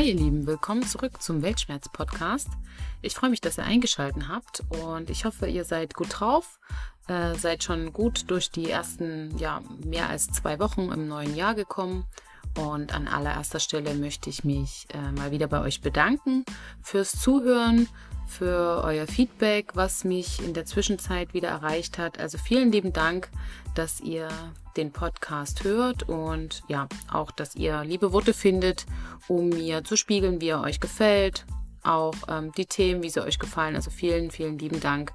Hi 0.00 0.08
ihr 0.08 0.16
Lieben, 0.16 0.46
willkommen 0.46 0.82
zurück 0.82 1.20
zum 1.20 1.42
Weltschmerz-Podcast. 1.42 2.48
Ich 3.02 3.14
freue 3.14 3.28
mich, 3.28 3.42
dass 3.42 3.58
ihr 3.58 3.64
eingeschaltet 3.64 4.28
habt 4.28 4.62
und 4.70 5.10
ich 5.10 5.26
hoffe, 5.26 5.46
ihr 5.46 5.66
seid 5.66 5.92
gut 5.92 6.20
drauf, 6.20 6.58
äh, 7.06 7.34
seid 7.34 7.62
schon 7.64 7.92
gut 7.92 8.30
durch 8.30 8.50
die 8.50 8.70
ersten, 8.70 9.36
ja, 9.36 9.60
mehr 9.84 10.08
als 10.08 10.28
zwei 10.28 10.58
Wochen 10.58 10.90
im 10.90 11.06
neuen 11.06 11.36
Jahr 11.36 11.54
gekommen. 11.54 12.06
Und 12.56 12.94
an 12.94 13.08
allererster 13.08 13.60
Stelle 13.60 13.94
möchte 13.94 14.30
ich 14.30 14.42
mich 14.42 14.86
äh, 14.94 15.12
mal 15.12 15.32
wieder 15.32 15.48
bei 15.48 15.60
euch 15.60 15.82
bedanken 15.82 16.46
fürs 16.80 17.12
Zuhören, 17.12 17.86
für 18.26 18.82
euer 18.82 19.06
Feedback, 19.06 19.72
was 19.76 20.04
mich 20.04 20.42
in 20.42 20.54
der 20.54 20.64
Zwischenzeit 20.64 21.34
wieder 21.34 21.50
erreicht 21.50 21.98
hat. 21.98 22.18
Also 22.18 22.38
vielen 22.38 22.72
lieben 22.72 22.94
Dank, 22.94 23.28
dass 23.74 24.00
ihr 24.00 24.30
den 24.76 24.92
Podcast 24.92 25.64
hört 25.64 26.08
und 26.08 26.62
ja, 26.68 26.88
auch, 27.12 27.30
dass 27.30 27.54
ihr 27.54 27.84
liebe 27.84 28.12
Worte 28.12 28.34
findet, 28.34 28.86
um 29.28 29.48
mir 29.48 29.84
zu 29.84 29.96
spiegeln, 29.96 30.40
wie 30.40 30.48
er 30.48 30.62
euch 30.62 30.80
gefällt. 30.80 31.46
Auch 31.82 32.14
ähm, 32.28 32.52
die 32.56 32.66
Themen, 32.66 33.02
wie 33.02 33.10
sie 33.10 33.22
euch 33.22 33.38
gefallen. 33.38 33.74
Also 33.74 33.90
vielen, 33.90 34.30
vielen 34.30 34.58
lieben 34.58 34.80
Dank 34.80 35.12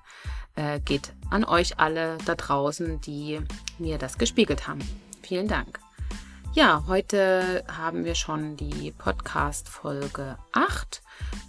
äh, 0.55 0.79
geht 0.79 1.13
an 1.29 1.43
euch 1.43 1.79
alle 1.79 2.17
da 2.25 2.35
draußen, 2.35 3.01
die 3.01 3.41
mir 3.77 3.97
das 3.97 4.17
gespiegelt 4.17 4.67
haben. 4.67 4.79
Vielen 5.21 5.47
Dank. 5.47 5.79
Ja, 6.53 6.85
heute 6.87 7.65
haben 7.67 8.05
wir 8.05 8.15
schon 8.15 8.55
die 8.55 8.93
Podcast-Folge 8.97 10.37
8. 10.53 11.01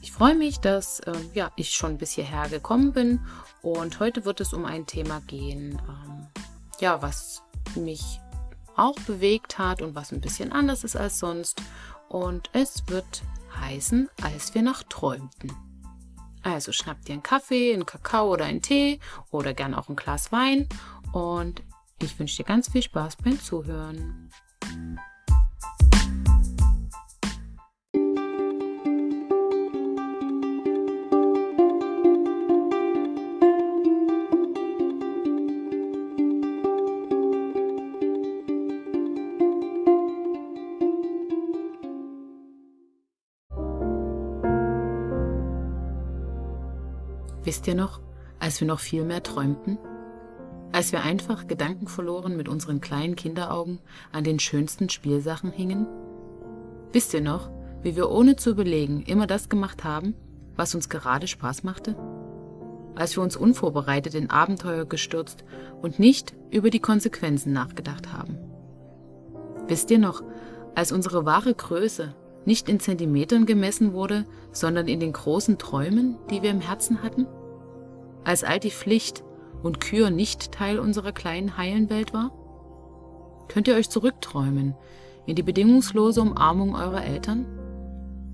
Ich 0.03 0.11
freue 0.11 0.35
mich, 0.35 0.59
dass 0.59 0.99
äh, 1.01 1.13
ja, 1.33 1.53
ich 1.55 1.71
schon 1.75 1.97
bis 1.97 2.11
hierher 2.13 2.49
gekommen 2.49 2.93
bin 2.93 3.21
und 3.63 4.01
heute 4.01 4.25
wird 4.25 4.41
es 4.41 4.53
um 4.53 4.65
ein 4.65 4.85
Thema 4.87 5.23
gehen, 5.29 5.81
ähm, 5.89 6.27
ja, 6.81 7.03
was 7.03 7.43
mich 7.75 8.21
auch 8.77 8.99
bewegt 9.01 9.59
hat 9.59 9.83
und 9.83 9.95
was 9.95 10.13
ein 10.13 10.21
bisschen 10.21 10.53
anders 10.53 10.85
ist 10.85 10.97
als 10.97 11.19
sonst. 11.19 11.61
Und 12.09 12.51
es 12.53 12.87
wird 12.89 13.23
heißen, 13.61 14.09
als 14.23 14.55
wir 14.55 14.63
noch 14.63 14.83
träumten. 14.83 15.53
Also 16.43 16.71
schnappt 16.71 17.09
ihr 17.09 17.15
einen 17.15 17.23
Kaffee, 17.23 17.75
einen 17.75 17.87
Kakao 17.87 18.33
oder 18.33 18.45
einen 18.45 18.63
Tee 18.63 19.01
oder 19.31 19.53
gern 19.53 19.75
auch 19.75 19.89
ein 19.89 19.97
Glas 19.97 20.31
Wein 20.31 20.69
und 21.13 21.63
ich 22.01 22.17
wünsche 22.19 22.37
dir 22.37 22.45
ganz 22.45 22.71
viel 22.71 22.83
Spaß 22.83 23.17
beim 23.17 23.41
Zuhören. 23.41 24.31
Wisst 47.47 47.69
ihr 47.69 47.77
noch, 47.77 48.01
als 48.41 48.61
wir 48.61 48.67
noch 48.67 48.81
viel 48.81 49.05
mehr 49.05 49.23
träumten? 49.23 49.79
Als 50.73 50.91
wir 50.91 51.05
einfach 51.05 51.47
gedankenverloren 51.47 52.37
mit 52.37 52.49
unseren 52.49 52.81
kleinen 52.81 53.15
Kinderaugen 53.15 53.79
an 54.11 54.25
den 54.25 54.41
schönsten 54.41 54.89
Spielsachen 54.89 55.53
hingen? 55.53 55.87
Wisst 56.91 57.15
ihr 57.15 57.21
noch, 57.21 57.49
wie 57.85 57.95
wir 57.95 58.11
ohne 58.11 58.35
zu 58.35 58.51
überlegen 58.51 59.05
immer 59.05 59.29
das 59.29 59.49
gemacht 59.49 59.85
haben, 59.85 60.17
was 60.57 60.75
uns 60.75 60.89
gerade 60.89 61.29
Spaß 61.29 61.63
machte? 61.63 61.95
Als 62.97 63.17
wir 63.17 63.23
uns 63.23 63.37
unvorbereitet 63.37 64.17
in 64.17 64.29
Abenteuer 64.29 64.85
gestürzt 64.85 65.45
und 65.81 66.01
nicht 66.01 66.35
über 66.51 66.71
die 66.71 66.81
Konsequenzen 66.81 67.53
nachgedacht 67.53 68.13
haben? 68.13 68.39
Wisst 69.69 69.93
ihr 69.93 70.01
noch, 70.01 70.25
als 70.75 70.91
unsere 70.91 71.25
wahre 71.25 71.55
Größe 71.55 72.13
nicht 72.47 72.69
in 72.69 72.81
Zentimetern 72.81 73.47
gemessen 73.47 73.93
wurde, 73.93 74.25
sondern 74.53 74.89
in 74.89 75.01
den 75.01 75.13
großen 75.13 75.59
Träumen, 75.59 76.17
die 76.31 76.43
wir 76.43 76.51
im 76.51 76.61
Herzen 76.61 77.03
hatten? 77.03 77.27
Als 78.25 78.45
all 78.45 78.61
die 78.61 78.71
Pflicht 78.71 79.25
und 79.63 79.81
Kür 79.81 80.11
nicht 80.11 80.53
Teil 80.53 80.79
unserer 80.79 81.13
kleinen 81.13 81.57
heilen 81.57 81.91
Welt 81.91 82.15
war? 82.15 82.33
Könnt 83.49 83.69
ihr 83.69 83.75
euch 83.75 83.91
zurückträumen 83.91 84.75
in 85.27 85.37
die 85.37 85.43
bedingungslose 85.43 86.21
Umarmung 86.21 86.75
eurer 86.75 87.05
Eltern? 87.05 87.47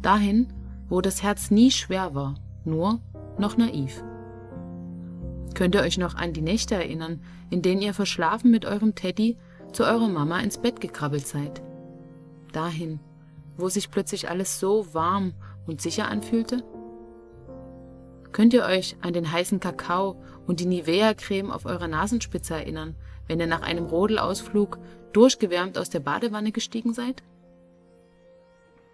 Dahin, 0.00 0.52
wo 0.88 1.00
das 1.00 1.22
Herz 1.22 1.50
nie 1.50 1.70
schwer 1.70 2.14
war, 2.14 2.34
nur 2.64 3.00
noch 3.38 3.56
naiv. 3.56 4.02
Könnt 5.54 5.74
ihr 5.74 5.82
euch 5.82 5.98
noch 5.98 6.14
an 6.14 6.32
die 6.32 6.42
Nächte 6.42 6.74
erinnern, 6.74 7.20
in 7.50 7.62
denen 7.62 7.82
ihr 7.82 7.94
verschlafen 7.94 8.50
mit 8.50 8.64
eurem 8.64 8.94
Teddy 8.94 9.36
zu 9.72 9.84
eurer 9.84 10.08
Mama 10.08 10.40
ins 10.40 10.58
Bett 10.58 10.80
gekrabbelt 10.80 11.26
seid? 11.26 11.62
Dahin, 12.52 13.00
wo 13.56 13.68
sich 13.68 13.90
plötzlich 13.90 14.28
alles 14.28 14.58
so 14.58 14.92
warm 14.94 15.34
und 15.66 15.80
sicher 15.80 16.08
anfühlte? 16.08 16.64
Könnt 18.32 18.54
ihr 18.54 18.64
euch 18.64 18.96
an 19.02 19.12
den 19.12 19.30
heißen 19.30 19.60
Kakao 19.60 20.16
und 20.46 20.60
die 20.60 20.66
Nivea-Creme 20.66 21.50
auf 21.50 21.66
eurer 21.66 21.88
Nasenspitze 21.88 22.54
erinnern, 22.54 22.96
wenn 23.28 23.38
ihr 23.40 23.46
nach 23.46 23.62
einem 23.62 23.86
Rodelausflug 23.86 24.78
durchgewärmt 25.12 25.76
aus 25.76 25.90
der 25.90 26.00
Badewanne 26.00 26.50
gestiegen 26.50 26.94
seid? 26.94 27.22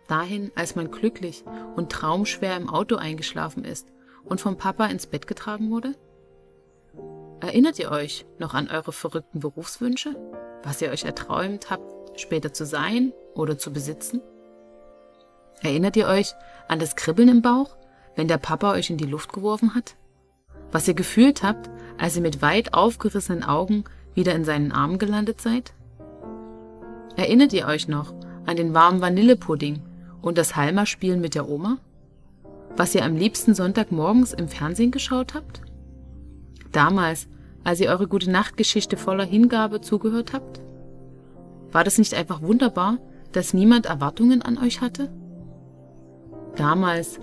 Dahin, 0.09 0.51
als 0.55 0.75
man 0.75 0.91
glücklich 0.91 1.45
und 1.77 1.93
traumschwer 1.93 2.57
im 2.57 2.69
Auto 2.69 2.97
eingeschlafen 2.97 3.65
ist 3.65 3.87
und 4.25 4.41
vom 4.41 4.57
Papa 4.57 4.87
ins 4.87 5.07
Bett 5.07 5.27
getragen 5.27 5.71
wurde? 5.71 5.95
Erinnert 7.41 7.79
ihr 7.79 7.93
euch 7.93 8.27
noch 8.39 8.55
an 8.55 8.69
eure 8.69 8.93
verrückten 8.93 9.39
Berufswünsche? 9.39 10.17
Was 10.65 10.83
ihr 10.83 10.91
euch 10.91 11.05
erträumt 11.05 11.71
habt, 11.71 12.19
später 12.19 12.53
zu 12.53 12.67
sein 12.67 13.13
oder 13.35 13.59
zu 13.59 13.73
besitzen? 13.73 14.21
Erinnert 15.63 15.97
ihr 15.97 16.07
euch 16.07 16.35
an 16.69 16.79
das 16.79 16.97
Kribbeln 16.97 17.29
im 17.29 17.43
Bauch, 17.43 17.77
wenn 18.15 18.29
der 18.29 18.39
Papa 18.39 18.73
euch 18.73 18.91
in 18.91 18.97
die 18.97 19.07
Luft 19.07 19.33
geworfen 19.33 19.75
hat? 19.75 19.97
Was 20.71 20.87
ihr 20.87 20.95
gefühlt 20.95 21.43
habt, 21.43 21.71
als 21.99 22.17
ihr 22.17 22.23
mit 22.23 22.43
weit 22.43 22.75
aufgerissenen 22.75 23.43
Augen 23.43 23.85
wieder 24.15 24.35
in 24.35 24.45
seinen 24.45 24.73
Armen 24.73 24.99
gelandet 24.99 25.41
seid? 25.41 25.73
Erinnert 27.17 27.53
ihr 27.53 27.67
euch 27.67 27.89
noch 27.89 28.15
an 28.47 28.57
den 28.57 28.75
warmen 28.75 29.01
Vanillepudding 29.01 29.83
und 30.23 30.39
das 30.39 30.57
Halma-Spielen 30.57 31.21
mit 31.21 31.35
der 31.35 31.49
Oma? 31.49 31.79
Was 32.77 32.95
ihr 32.95 33.05
am 33.05 33.17
liebsten 33.17 33.55
Sonntagmorgens 33.55 34.33
im 34.33 34.49
Fernsehen 34.49 34.93
geschaut 34.93 35.35
habt? 35.35 35.63
Damals, 36.71 37.27
als 37.65 37.81
ihr 37.81 37.91
eure 37.91 38.07
gute 38.07 38.31
Nachtgeschichte 38.31 38.97
voller 38.97 39.25
Hingabe 39.25 39.81
zugehört 39.81 40.33
habt? 40.33 40.61
War 41.73 41.83
das 41.83 41.99
nicht 41.99 42.15
einfach 42.15 42.41
wunderbar, 42.43 42.99
dass 43.33 43.53
niemand 43.53 43.87
Erwartungen 43.87 44.43
an 44.43 44.59
euch 44.59 44.81
hatte? 44.81 45.11
Damals, 46.57 47.21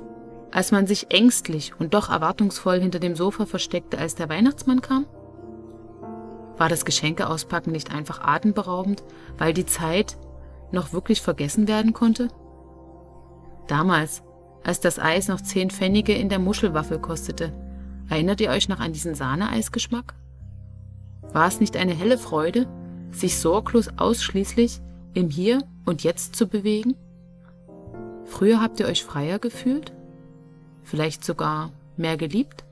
als 0.51 0.71
man 0.71 0.87
sich 0.87 1.11
ängstlich 1.11 1.73
und 1.79 1.93
doch 1.93 2.09
erwartungsvoll 2.09 2.79
hinter 2.79 2.99
dem 2.99 3.15
Sofa 3.15 3.45
versteckte, 3.45 3.97
als 3.97 4.15
der 4.15 4.29
Weihnachtsmann 4.29 4.81
kam? 4.81 5.05
War 6.57 6.69
das 6.69 6.85
Geschenkeauspacken 6.85 7.71
nicht 7.71 7.93
einfach 7.93 8.21
atemberaubend, 8.21 9.03
weil 9.37 9.53
die 9.53 9.65
Zeit 9.65 10.17
noch 10.71 10.93
wirklich 10.93 11.21
vergessen 11.21 11.67
werden 11.67 11.93
konnte? 11.93 12.29
Damals, 13.67 14.23
als 14.63 14.79
das 14.79 14.99
Eis 14.99 15.27
noch 15.27 15.41
zehn 15.41 15.69
Pfennige 15.69 16.13
in 16.13 16.29
der 16.29 16.39
Muschelwaffel 16.39 16.99
kostete, 16.99 17.51
erinnert 18.09 18.39
ihr 18.41 18.49
euch 18.49 18.69
noch 18.69 18.79
an 18.79 18.93
diesen 18.93 19.15
Sahneeisgeschmack? 19.15 20.15
War 21.33 21.47
es 21.47 21.59
nicht 21.59 21.75
eine 21.75 21.93
helle 21.93 22.17
Freude, 22.17 22.67
sich 23.11 23.37
sorglos 23.39 23.89
ausschließlich 23.97 24.79
im 25.13 25.29
Hier 25.29 25.63
und 25.85 26.03
Jetzt 26.03 26.35
zu 26.35 26.47
bewegen? 26.47 26.95
Früher 28.25 28.61
habt 28.61 28.79
ihr 28.79 28.87
euch 28.87 29.03
freier 29.03 29.39
gefühlt? 29.39 29.93
Vielleicht 30.83 31.23
sogar 31.23 31.71
mehr 31.97 32.17
geliebt? 32.17 32.65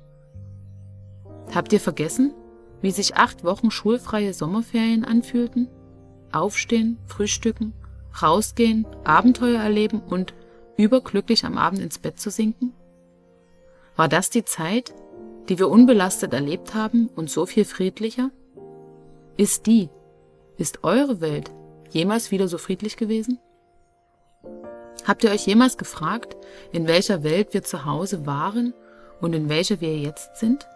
Habt 1.53 1.71
ihr 1.73 1.79
vergessen, 1.79 2.33
wie 2.81 2.91
sich 2.91 3.15
acht 3.15 3.43
Wochen 3.43 3.71
schulfreie 3.71 4.33
Sommerferien 4.33 5.05
anfühlten? 5.05 5.69
Aufstehen, 6.31 6.97
frühstücken, 7.07 7.73
rausgehen, 8.21 8.85
Abenteuer 9.03 9.61
erleben 9.61 10.01
und 10.01 10.33
überglücklich 10.77 11.45
am 11.45 11.57
Abend 11.57 11.79
ins 11.81 11.99
Bett 11.99 12.19
zu 12.19 12.29
sinken? 12.29 12.73
War 13.95 14.07
das 14.07 14.29
die 14.29 14.43
Zeit, 14.43 14.93
die 15.49 15.59
wir 15.59 15.69
unbelastet 15.69 16.33
erlebt 16.33 16.73
haben 16.73 17.09
und 17.15 17.29
so 17.29 17.45
viel 17.45 17.65
friedlicher? 17.65 18.31
Ist 19.37 19.67
die, 19.67 19.89
ist 20.57 20.83
eure 20.83 21.21
Welt 21.21 21.51
jemals 21.91 22.31
wieder 22.31 22.47
so 22.47 22.57
friedlich 22.57 22.97
gewesen? 22.97 23.39
Habt 25.05 25.23
ihr 25.23 25.31
euch 25.31 25.45
jemals 25.45 25.77
gefragt, 25.77 26.37
in 26.71 26.87
welcher 26.87 27.23
Welt 27.23 27.53
wir 27.53 27.63
zu 27.63 27.85
Hause 27.85 28.25
waren 28.25 28.73
und 29.19 29.33
in 29.33 29.49
welcher 29.49 29.81
wir 29.81 29.97
jetzt 29.97 30.37
sind? 30.37 30.67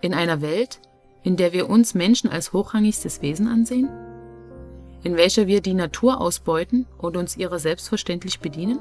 In 0.00 0.14
einer 0.14 0.40
Welt, 0.40 0.80
in 1.22 1.36
der 1.36 1.52
wir 1.52 1.70
uns 1.70 1.94
Menschen 1.94 2.28
als 2.30 2.52
hochrangigstes 2.52 3.22
Wesen 3.22 3.46
ansehen? 3.46 3.88
In 5.04 5.16
welcher 5.16 5.46
wir 5.46 5.60
die 5.60 5.74
Natur 5.74 6.20
ausbeuten 6.20 6.86
und 6.98 7.16
uns 7.16 7.36
ihrer 7.36 7.58
selbstverständlich 7.58 8.40
bedienen? 8.40 8.78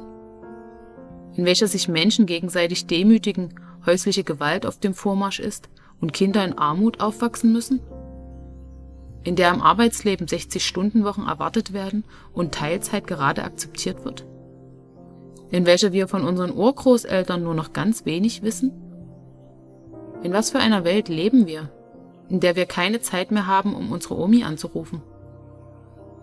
In 1.36 1.46
welcher 1.46 1.68
sich 1.68 1.88
Menschen 1.88 2.26
gegenseitig 2.26 2.88
demütigen, 2.88 3.60
häusliche 3.86 4.24
Gewalt 4.24 4.66
auf 4.66 4.80
dem 4.80 4.94
Vormarsch 4.94 5.40
ist 5.40 5.70
und 6.00 6.14
Kinder 6.14 6.44
in 6.44 6.58
Armut 6.58 7.02
aufwachsen 7.02 7.52
müssen? 7.52 7.82
In 9.24 9.36
der 9.36 9.54
im 9.54 9.62
Arbeitsleben 9.62 10.28
60-Stunden-Wochen 10.28 11.28
erwartet 11.28 11.74
werden 11.74 12.04
und 12.34 12.54
Teilzeit 12.54 13.08
gerade 13.08 13.44
akzeptiert 13.44 14.04
wird? 14.04 14.26
in 15.54 15.68
welcher 15.68 15.94
wir 15.94 16.08
von 16.08 16.26
unseren 16.26 16.52
Urgroßeltern 16.52 17.44
nur 17.44 17.54
noch 17.54 17.74
ganz 17.74 18.06
wenig 18.06 18.42
wissen? 18.42 18.72
In 20.24 20.34
was 20.34 20.50
für 20.50 20.58
einer 20.58 20.84
Welt 20.84 21.10
leben 21.10 21.46
wir, 21.46 21.70
in 22.28 22.40
der 22.40 22.56
wir 22.56 22.66
keine 22.66 23.02
Zeit 23.02 23.30
mehr 23.30 23.46
haben, 23.46 23.76
um 23.76 23.92
unsere 23.92 24.18
Omi 24.18 24.44
anzurufen? 24.44 25.04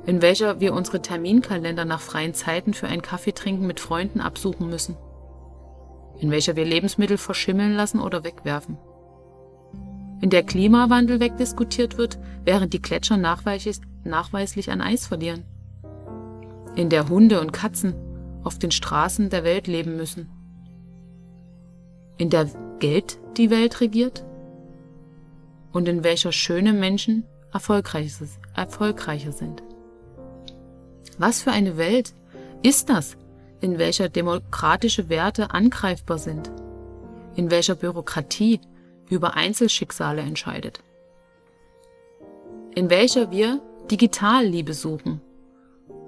In 0.04 0.20
welcher 0.20 0.58
wir 0.58 0.74
unsere 0.74 1.00
Terminkalender 1.00 1.84
nach 1.84 2.00
freien 2.00 2.34
Zeiten 2.34 2.74
für 2.74 2.88
ein 2.88 3.02
Kaffeetrinken 3.02 3.68
mit 3.68 3.78
Freunden 3.78 4.20
absuchen 4.20 4.68
müssen? 4.68 4.96
In 6.18 6.32
welcher 6.32 6.56
wir 6.56 6.64
Lebensmittel 6.64 7.16
verschimmeln 7.16 7.76
lassen 7.76 8.00
oder 8.00 8.24
wegwerfen? 8.24 8.78
In 10.20 10.28
der 10.28 10.42
Klimawandel 10.42 11.18
wegdiskutiert 11.18 11.96
wird, 11.96 12.18
während 12.44 12.74
die 12.74 12.82
Gletscher 12.82 13.16
nachweislich 13.16 14.70
an 14.70 14.80
Eis 14.80 15.06
verlieren? 15.06 15.44
In 16.76 16.90
der 16.90 17.08
Hunde 17.08 17.40
und 17.40 17.52
Katzen 17.52 17.94
auf 18.44 18.58
den 18.58 18.70
Straßen 18.70 19.30
der 19.30 19.44
Welt 19.44 19.66
leben 19.66 19.96
müssen. 19.96 20.28
In 22.18 22.28
der 22.28 22.48
Geld 22.80 23.18
die 23.36 23.50
Welt 23.50 23.80
regiert? 23.80 24.24
Und 25.72 25.88
in 25.88 26.04
welcher 26.04 26.32
schöne 26.32 26.72
Menschen 26.72 27.24
erfolgreicher 27.52 29.32
sind. 29.32 29.62
Was 31.18 31.42
für 31.42 31.50
eine 31.50 31.76
Welt 31.76 32.14
ist 32.62 32.90
das, 32.90 33.16
in 33.60 33.78
welcher 33.78 34.08
demokratische 34.08 35.08
Werte 35.08 35.50
angreifbar 35.52 36.18
sind, 36.18 36.50
in 37.36 37.50
welcher 37.50 37.74
Bürokratie 37.74 38.60
über 39.10 39.34
Einzelschicksale 39.34 40.22
entscheidet, 40.22 40.80
in 42.74 42.88
welcher 42.88 43.30
wir 43.30 43.60
Digitalliebe 43.90 44.72
suchen 44.72 45.20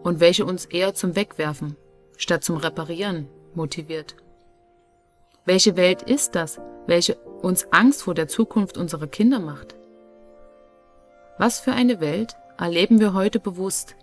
und 0.03 0.21
welche 0.21 0.47
uns 0.47 0.65
eher 0.65 0.95
zum 0.95 1.17
Wegwerfen 1.17 1.77
statt 2.17 2.45
zum 2.45 2.57
Reparieren 2.57 3.29
motiviert. 3.55 4.17
Welche 5.45 5.77
Welt 5.77 6.03
ist 6.03 6.37
das, 6.37 6.61
welche 6.87 7.17
uns 7.43 7.73
Angst 7.73 8.05
vor 8.05 8.15
der 8.15 8.29
Zukunft 8.29 8.79
unserer 8.79 9.09
Kinder 9.09 9.41
macht? 9.41 9.75
Was 11.39 11.59
für 11.59 11.73
eine 11.73 12.01
Welt 12.01 12.37
erleben 12.59 13.01
wir 13.01 13.15
heute 13.15 13.41
bewusst, 13.41 13.97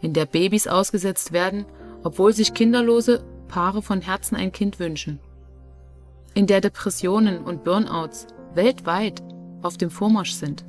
in 0.00 0.14
der 0.14 0.24
Babys 0.24 0.66
ausgesetzt 0.66 1.32
werden, 1.32 1.66
obwohl 2.02 2.32
sich 2.32 2.54
kinderlose 2.54 3.22
Paare 3.48 3.82
von 3.82 4.00
Herzen 4.00 4.36
ein 4.36 4.52
Kind 4.52 4.78
wünschen? 4.78 5.20
In 6.34 6.46
der 6.46 6.62
Depressionen 6.62 7.44
und 7.44 7.64
Burnouts 7.64 8.26
weltweit 8.54 9.22
auf 9.62 9.76
dem 9.76 9.90
Vormarsch 9.90 10.32
sind? 10.32 10.64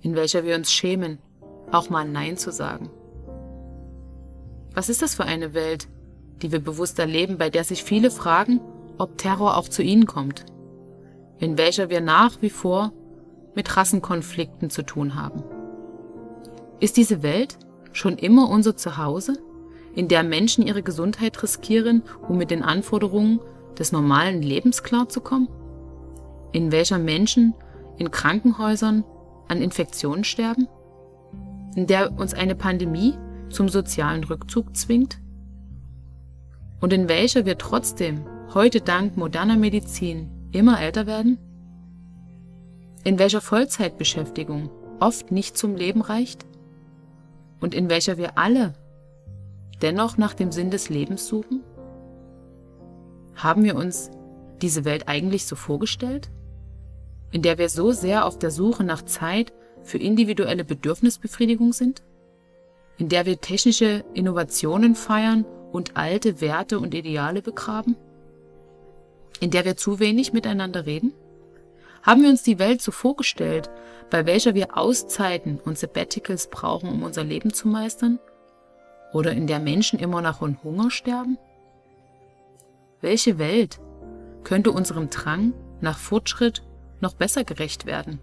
In 0.00 0.14
welcher 0.14 0.44
wir 0.44 0.56
uns 0.56 0.72
schämen, 0.72 1.18
auch 1.70 1.90
mal 1.90 2.08
Nein 2.08 2.36
zu 2.36 2.52
sagen? 2.52 2.90
Was 4.74 4.88
ist 4.88 5.02
das 5.02 5.14
für 5.14 5.24
eine 5.24 5.54
Welt, 5.54 5.88
die 6.42 6.52
wir 6.52 6.60
bewusst 6.60 6.98
erleben, 6.98 7.38
bei 7.38 7.48
der 7.48 7.64
sich 7.64 7.84
viele 7.84 8.10
fragen, 8.10 8.60
ob 8.98 9.18
Terror 9.18 9.56
auch 9.56 9.68
zu 9.68 9.82
ihnen 9.82 10.06
kommt? 10.06 10.44
In 11.38 11.58
welcher 11.58 11.90
wir 11.90 12.00
nach 12.00 12.42
wie 12.42 12.50
vor 12.50 12.92
mit 13.54 13.76
Rassenkonflikten 13.76 14.70
zu 14.70 14.82
tun 14.82 15.14
haben? 15.14 15.42
Ist 16.80 16.96
diese 16.96 17.22
Welt 17.22 17.58
schon 17.92 18.18
immer 18.18 18.50
unser 18.50 18.76
Zuhause, 18.76 19.38
in 19.94 20.08
der 20.08 20.24
Menschen 20.24 20.66
ihre 20.66 20.82
Gesundheit 20.82 21.40
riskieren, 21.42 22.02
um 22.28 22.36
mit 22.36 22.50
den 22.50 22.62
Anforderungen 22.62 23.40
des 23.78 23.92
normalen 23.92 24.42
Lebens 24.42 24.82
klarzukommen? 24.82 25.48
In 26.54 26.70
welcher 26.70 27.00
Menschen 27.00 27.52
in 27.98 28.12
Krankenhäusern 28.12 29.02
an 29.48 29.60
Infektionen 29.60 30.22
sterben? 30.22 30.68
In 31.74 31.88
der 31.88 32.12
uns 32.16 32.32
eine 32.32 32.54
Pandemie 32.54 33.18
zum 33.48 33.68
sozialen 33.68 34.22
Rückzug 34.22 34.76
zwingt? 34.76 35.18
Und 36.80 36.92
in 36.92 37.08
welcher 37.08 37.44
wir 37.44 37.58
trotzdem 37.58 38.24
heute 38.54 38.80
dank 38.80 39.16
moderner 39.16 39.56
Medizin 39.56 40.30
immer 40.52 40.80
älter 40.80 41.08
werden? 41.08 41.38
In 43.02 43.18
welcher 43.18 43.40
Vollzeitbeschäftigung 43.40 44.70
oft 45.00 45.32
nicht 45.32 45.58
zum 45.58 45.74
Leben 45.74 46.02
reicht? 46.02 46.46
Und 47.60 47.74
in 47.74 47.90
welcher 47.90 48.16
wir 48.16 48.38
alle 48.38 48.74
dennoch 49.82 50.18
nach 50.18 50.34
dem 50.34 50.52
Sinn 50.52 50.70
des 50.70 50.88
Lebens 50.88 51.26
suchen? 51.26 51.64
Haben 53.34 53.64
wir 53.64 53.74
uns 53.74 54.12
diese 54.62 54.84
Welt 54.84 55.08
eigentlich 55.08 55.46
so 55.46 55.56
vorgestellt? 55.56 56.30
In 57.34 57.42
der 57.42 57.58
wir 57.58 57.68
so 57.68 57.92
sehr 57.92 58.24
auf 58.24 58.38
der 58.38 58.50
Suche 58.50 58.84
nach 58.84 59.02
Zeit 59.02 59.52
für 59.82 59.98
individuelle 59.98 60.64
Bedürfnisbefriedigung 60.64 61.74
sind? 61.74 62.02
in 62.96 63.08
der 63.08 63.26
wir 63.26 63.40
technische 63.40 64.04
Innovationen 64.14 64.94
feiern 64.94 65.44
und 65.72 65.96
alte 65.96 66.40
Werte 66.40 66.78
und 66.78 66.94
Ideale 66.94 67.42
begraben? 67.42 67.96
In 69.40 69.50
der 69.50 69.64
wir 69.64 69.76
zu 69.76 69.98
wenig 69.98 70.32
miteinander 70.32 70.86
reden? 70.86 71.12
Haben 72.02 72.22
wir 72.22 72.30
uns 72.30 72.42
die 72.42 72.58
Welt 72.58 72.82
so 72.82 72.92
vorgestellt, 72.92 73.70
bei 74.10 74.26
welcher 74.26 74.54
wir 74.54 74.76
Auszeiten 74.76 75.58
und 75.64 75.78
Sabbaticals 75.78 76.48
brauchen, 76.50 76.88
um 76.90 77.02
unser 77.02 77.24
Leben 77.24 77.52
zu 77.52 77.66
meistern? 77.66 78.18
Oder 79.12 79.32
in 79.32 79.46
der 79.46 79.58
Menschen 79.58 79.98
immer 79.98 80.20
nach 80.20 80.40
Hunger 80.40 80.90
sterben? 80.90 81.38
Welche 83.00 83.38
Welt 83.38 83.80
könnte 84.44 84.70
unserem 84.70 85.10
Drang 85.10 85.52
nach 85.80 85.98
Fortschritt 85.98 86.62
noch 87.04 87.14
besser 87.14 87.44
gerecht 87.44 87.86
werden? 87.86 88.18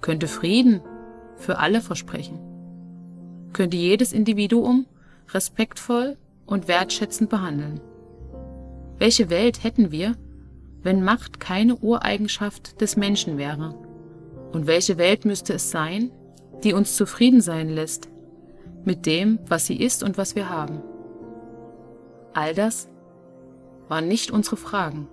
Könnte 0.00 0.26
Frieden 0.26 0.80
für 1.36 1.58
alle 1.58 1.80
versprechen? 1.80 2.40
könnte 3.54 3.78
jedes 3.78 4.12
Individuum 4.12 4.84
respektvoll 5.32 6.18
und 6.44 6.68
wertschätzend 6.68 7.30
behandeln. 7.30 7.80
Welche 8.98 9.30
Welt 9.30 9.64
hätten 9.64 9.90
wir, 9.90 10.14
wenn 10.82 11.02
Macht 11.02 11.40
keine 11.40 11.76
Ureigenschaft 11.76 12.82
des 12.82 12.96
Menschen 12.96 13.38
wäre? 13.38 13.74
Und 14.52 14.66
welche 14.66 14.98
Welt 14.98 15.24
müsste 15.24 15.54
es 15.54 15.70
sein, 15.70 16.10
die 16.62 16.74
uns 16.74 16.96
zufrieden 16.96 17.40
sein 17.40 17.70
lässt 17.70 18.08
mit 18.84 19.06
dem, 19.06 19.38
was 19.48 19.66
sie 19.66 19.76
ist 19.80 20.02
und 20.02 20.18
was 20.18 20.36
wir 20.36 20.50
haben? 20.50 20.82
All 22.34 22.54
das 22.54 22.88
waren 23.88 24.08
nicht 24.08 24.30
unsere 24.30 24.56
Fragen 24.56 25.08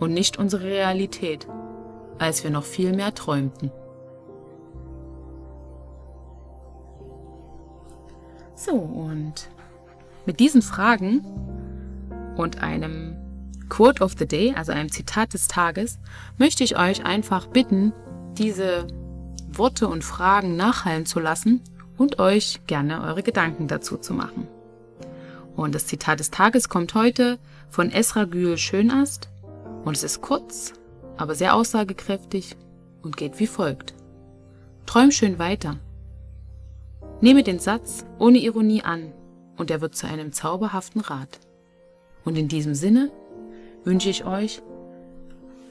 und 0.00 0.14
nicht 0.14 0.38
unsere 0.38 0.64
Realität, 0.64 1.46
als 2.18 2.44
wir 2.44 2.50
noch 2.50 2.64
viel 2.64 2.94
mehr 2.94 3.14
träumten. 3.14 3.70
So, 8.54 8.72
und 8.72 9.48
mit 10.26 10.40
diesen 10.40 10.62
Fragen 10.62 11.24
und 12.36 12.62
einem 12.62 13.16
Quote 13.68 14.02
of 14.02 14.14
the 14.18 14.26
Day, 14.26 14.54
also 14.56 14.72
einem 14.72 14.90
Zitat 14.90 15.34
des 15.34 15.48
Tages, 15.48 15.98
möchte 16.38 16.64
ich 16.64 16.78
euch 16.78 17.04
einfach 17.04 17.46
bitten, 17.46 17.92
diese 18.38 18.86
Worte 19.48 19.88
und 19.88 20.04
Fragen 20.04 20.56
nachhallen 20.56 21.06
zu 21.06 21.20
lassen 21.20 21.60
und 21.96 22.18
euch 22.18 22.60
gerne 22.66 23.02
eure 23.02 23.22
Gedanken 23.22 23.68
dazu 23.68 23.96
zu 23.96 24.14
machen. 24.14 24.48
Und 25.56 25.74
das 25.74 25.86
Zitat 25.86 26.20
des 26.20 26.30
Tages 26.30 26.68
kommt 26.68 26.94
heute 26.94 27.38
von 27.68 27.90
Esra 27.90 28.24
Gül 28.24 28.56
Schönast 28.58 29.28
und 29.84 29.96
es 29.96 30.02
ist 30.02 30.20
kurz, 30.20 30.72
aber 31.16 31.34
sehr 31.34 31.54
aussagekräftig 31.54 32.56
und 33.02 33.16
geht 33.16 33.38
wie 33.38 33.46
folgt. 33.46 33.94
Träum 34.86 35.10
schön 35.10 35.38
weiter. 35.38 35.78
Nehme 37.20 37.42
den 37.42 37.58
Satz 37.58 38.04
ohne 38.18 38.38
Ironie 38.38 38.82
an 38.82 39.12
und 39.56 39.70
er 39.70 39.80
wird 39.80 39.94
zu 39.94 40.06
einem 40.06 40.32
zauberhaften 40.32 41.00
Rat. 41.00 41.40
Und 42.24 42.36
in 42.36 42.48
diesem 42.48 42.74
Sinne 42.74 43.10
wünsche 43.84 44.10
ich 44.10 44.24
euch 44.24 44.62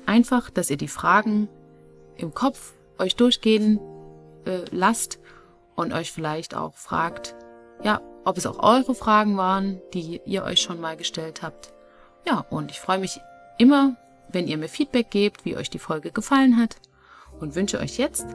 einfach, 0.06 0.50
dass 0.50 0.70
ihr 0.70 0.78
die 0.78 0.88
Fragen 0.88 1.50
im 2.18 2.34
Kopf 2.34 2.74
euch 2.98 3.16
durchgehen 3.16 3.80
äh, 4.46 4.62
lasst 4.72 5.20
und 5.76 5.94
euch 5.94 6.12
vielleicht 6.12 6.56
auch 6.56 6.76
fragt, 6.76 7.36
ja, 7.84 8.02
ob 8.24 8.38
es 8.38 8.46
auch 8.46 8.62
eure 8.64 8.96
Fragen 8.96 9.38
waren, 9.38 9.82
die 9.94 10.22
ihr 10.26 10.44
euch 10.44 10.62
schon 10.62 10.80
mal 10.80 10.96
gestellt 10.96 11.42
habt. 11.42 11.74
Ja, 12.26 12.46
und 12.50 12.72
ich 12.72 12.80
freue 12.80 13.00
mich 13.00 13.20
immer, 13.58 13.98
wenn 14.30 14.48
ihr 14.48 14.58
mir 14.58 14.70
Feedback 14.70 15.12
gebt, 15.12 15.46
wie 15.46 15.56
euch 15.56 15.70
die 15.70 15.80
Folge 15.80 16.12
gefallen 16.12 16.58
hat 16.58 16.78
und 17.40 17.56
wünsche 17.56 17.80
euch 17.80 17.98
jetzt 17.98 18.26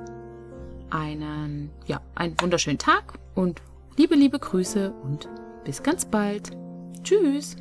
einen, 0.91 1.71
ja, 1.87 2.01
einen 2.15 2.41
wunderschönen 2.41 2.79
Tag 2.79 3.15
und 3.35 3.61
liebe, 3.97 4.15
liebe 4.15 4.39
Grüße 4.39 4.93
und 4.93 5.29
bis 5.65 5.83
ganz 5.83 6.05
bald. 6.07 6.51
Tschüss. 7.03 7.57